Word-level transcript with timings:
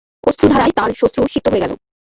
অশ্রুধারায় 0.23 0.73
তাঁর 0.77 0.89
শ্বশ্রু 0.93 1.21
সিক্ত 1.33 1.47
হয়ে 1.49 1.63
গেল। 1.63 1.71